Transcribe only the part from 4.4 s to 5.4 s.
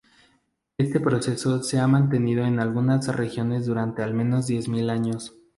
diez mil años.